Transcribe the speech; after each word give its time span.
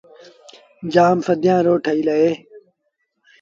جآم 0.93 1.17
سديآن 1.27 1.59
رو 1.65 1.73
ٺهيٚل 1.85 2.07
اهي۔ 2.13 2.31